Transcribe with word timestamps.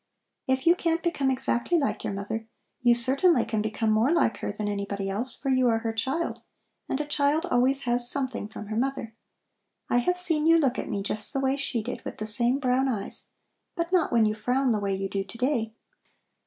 If 0.47 0.65
you 0.65 0.73
can't 0.75 1.03
become 1.03 1.29
exactly 1.29 1.77
like 1.77 2.03
your 2.03 2.11
mother, 2.13 2.47
you 2.81 2.95
certainly 2.95 3.45
can 3.45 3.61
become 3.61 3.91
more 3.91 4.09
like 4.11 4.37
her 4.37 4.51
than 4.51 4.67
anybody 4.67 5.11
else, 5.11 5.37
for 5.39 5.49
you 5.51 5.67
are 5.67 5.77
her 5.77 5.93
child, 5.93 6.41
and 6.89 6.99
a 6.99 7.05
child 7.05 7.45
always 7.45 7.81
has 7.83 8.09
something 8.09 8.47
from 8.47 8.65
her 8.69 8.75
mother. 8.75 9.13
I 9.91 9.97
have 9.99 10.17
seen 10.17 10.47
you 10.47 10.57
look 10.57 10.79
at 10.79 10.89
me 10.89 11.03
just 11.03 11.33
the 11.33 11.39
way 11.39 11.55
she 11.55 11.83
did, 11.83 12.03
with 12.03 12.17
the 12.17 12.25
same 12.25 12.57
brown 12.57 12.89
eyes; 12.89 13.27
but 13.75 13.91
not 13.93 14.11
when 14.11 14.25
you 14.25 14.33
frown 14.33 14.71
the 14.71 14.79
way 14.79 14.95
you 14.95 15.07
do 15.07 15.23
to 15.23 15.37
day. 15.37 15.75